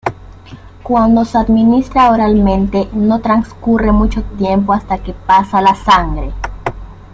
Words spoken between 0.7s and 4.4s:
Cuando se administra oralmente, no transcurre mucho